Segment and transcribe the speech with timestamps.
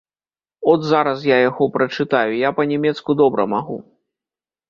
[0.71, 3.77] От зараз я яго прачытаю, я па-нямецку добра магу.